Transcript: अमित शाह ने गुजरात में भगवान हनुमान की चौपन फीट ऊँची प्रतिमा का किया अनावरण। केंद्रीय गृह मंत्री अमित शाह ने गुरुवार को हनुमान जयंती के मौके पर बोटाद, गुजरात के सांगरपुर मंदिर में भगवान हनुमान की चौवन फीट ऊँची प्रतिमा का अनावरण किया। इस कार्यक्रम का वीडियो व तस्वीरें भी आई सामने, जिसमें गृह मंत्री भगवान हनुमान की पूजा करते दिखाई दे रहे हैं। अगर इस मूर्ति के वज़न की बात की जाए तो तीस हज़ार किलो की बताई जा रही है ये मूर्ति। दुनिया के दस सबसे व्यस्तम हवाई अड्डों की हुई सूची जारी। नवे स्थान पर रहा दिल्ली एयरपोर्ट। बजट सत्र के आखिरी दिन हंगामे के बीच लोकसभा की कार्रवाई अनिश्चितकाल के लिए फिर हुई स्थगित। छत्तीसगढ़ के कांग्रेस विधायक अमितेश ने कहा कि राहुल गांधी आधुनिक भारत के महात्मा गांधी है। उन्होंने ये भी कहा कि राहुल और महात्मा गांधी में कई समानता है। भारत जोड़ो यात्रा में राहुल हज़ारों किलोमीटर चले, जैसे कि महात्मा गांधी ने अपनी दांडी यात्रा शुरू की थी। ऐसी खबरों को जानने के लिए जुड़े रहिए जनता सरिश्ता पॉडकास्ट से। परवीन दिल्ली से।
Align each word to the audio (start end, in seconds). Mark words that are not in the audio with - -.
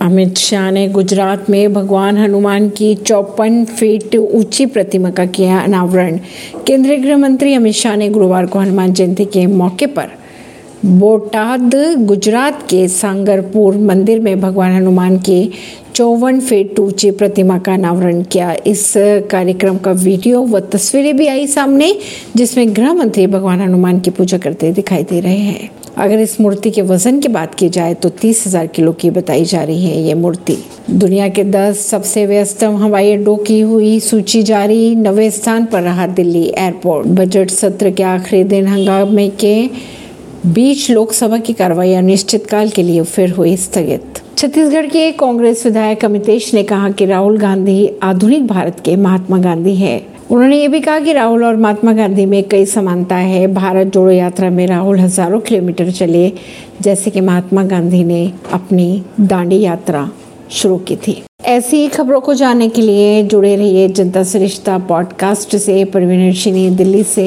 अमित 0.00 0.38
शाह 0.38 0.70
ने 0.70 0.86
गुजरात 0.88 1.48
में 1.50 1.72
भगवान 1.72 2.16
हनुमान 2.18 2.68
की 2.68 2.94
चौपन 2.94 3.64
फीट 3.64 4.14
ऊँची 4.16 4.66
प्रतिमा 4.66 5.10
का 5.10 5.24
किया 5.26 5.58
अनावरण। 5.58 6.18
केंद्रीय 6.66 6.96
गृह 6.96 7.16
मंत्री 7.16 7.54
अमित 7.54 7.74
शाह 7.74 7.96
ने 7.96 8.08
गुरुवार 8.08 8.46
को 8.46 8.58
हनुमान 8.58 8.92
जयंती 8.92 9.24
के 9.24 9.46
मौके 9.46 9.86
पर 9.86 10.08
बोटाद, 10.84 11.74
गुजरात 11.98 12.62
के 12.62 12.86
सांगरपुर 12.88 13.76
मंदिर 13.78 14.20
में 14.20 14.40
भगवान 14.40 14.72
हनुमान 14.72 15.18
की 15.18 15.50
चौवन 15.94 16.40
फीट 16.40 16.78
ऊँची 16.80 17.10
प्रतिमा 17.10 17.58
का 17.58 17.74
अनावरण 17.74 18.22
किया। 18.22 18.54
इस 18.66 18.92
कार्यक्रम 19.30 19.76
का 19.78 19.92
वीडियो 19.92 20.42
व 20.42 20.60
तस्वीरें 20.60 21.16
भी 21.16 21.26
आई 21.26 21.46
सामने, 21.46 21.94
जिसमें 22.36 22.74
गृह 22.76 22.92
मंत्री 22.94 23.26
भगवान 23.26 23.60
हनुमान 23.60 24.00
की 24.00 24.10
पूजा 24.10 24.38
करते 24.38 24.72
दिखाई 24.72 25.02
दे 25.02 25.20
रहे 25.20 25.38
हैं। 25.38 25.70
अगर 25.96 26.20
इस 26.20 26.40
मूर्ति 26.40 26.70
के 26.70 26.82
वज़न 26.82 27.18
की 27.20 27.28
बात 27.28 27.54
की 27.54 27.68
जाए 27.68 27.94
तो 27.94 28.08
तीस 28.10 28.46
हज़ार 28.46 28.66
किलो 28.66 28.92
की 28.92 29.10
बताई 29.10 29.44
जा 29.44 29.62
रही 29.62 29.84
है 29.84 30.00
ये 30.02 30.14
मूर्ति। 30.14 30.56
दुनिया 30.90 31.28
के 31.28 31.44
दस 31.44 31.86
सबसे 31.86 32.24
व्यस्तम 32.26 32.76
हवाई 32.76 33.12
अड्डों 33.12 33.36
की 33.38 33.60
हुई 33.60 33.98
सूची 34.00 34.42
जारी। 34.42 34.94
नवे 34.96 35.30
स्थान 35.30 35.64
पर 35.64 35.82
रहा 35.82 36.06
दिल्ली 36.08 36.44
एयरपोर्ट। 36.48 37.06
बजट 37.08 37.50
सत्र 37.50 37.90
के 37.90 38.02
आखिरी 38.02 38.44
दिन 38.44 38.66
हंगामे 38.66 39.28
के 39.40 39.54
बीच 40.46 40.90
लोकसभा 40.90 41.38
की 41.38 41.52
कार्रवाई 41.52 41.92
अनिश्चितकाल 41.94 42.68
के 42.68 42.82
लिए 42.82 43.02
फिर 43.04 43.30
हुई 43.30 43.56
स्थगित। 43.56 44.22
छत्तीसगढ़ 44.38 44.86
के 44.86 45.10
कांग्रेस 45.12 45.64
विधायक 45.66 46.04
अमितेश 46.04 46.52
ने 46.54 46.62
कहा 46.62 46.90
कि 46.90 47.06
राहुल 47.06 47.38
गांधी 47.38 47.90
आधुनिक 48.02 48.46
भारत 48.46 48.80
के 48.84 48.96
महात्मा 48.96 49.38
गांधी 49.38 49.74
है। 49.76 50.00
उन्होंने 50.30 50.58
ये 50.60 50.66
भी 50.68 50.80
कहा 50.80 50.98
कि 51.00 51.12
राहुल 51.12 51.44
और 51.44 51.56
महात्मा 51.56 51.92
गांधी 51.92 52.24
में 52.26 52.42
कई 52.48 52.66
समानता 52.66 53.16
है। 53.16 53.46
भारत 53.54 53.86
जोड़ो 53.86 54.10
यात्रा 54.10 54.50
में 54.50 54.66
राहुल 54.66 54.98
हज़ारों 54.98 55.40
किलोमीटर 55.40 55.90
चले, 55.90 56.32
जैसे 56.80 57.10
कि 57.10 57.20
महात्मा 57.20 57.64
गांधी 57.64 58.04
ने 58.04 58.22
अपनी 58.52 59.02
दांडी 59.20 59.60
यात्रा 59.60 60.08
शुरू 60.50 60.76
की 60.78 60.96
थी। 60.96 61.22
ऐसी 61.46 61.86
खबरों 61.88 62.20
को 62.20 62.34
जानने 62.34 62.68
के 62.68 62.82
लिए 62.82 63.22
जुड़े 63.22 63.54
रहिए 63.56 63.88
जनता 63.88 64.22
सरिश्ता 64.22 64.78
पॉडकास्ट 64.78 65.56
से। 65.56 65.84
परवीन 65.84 66.76
दिल्ली 66.76 67.02
से। 67.04 67.26